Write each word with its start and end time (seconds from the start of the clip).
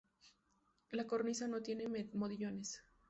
La 0.93 1.05
cornisa 1.05 1.47
no 1.47 1.61
tiene 1.61 1.87
modillones. 2.13 2.83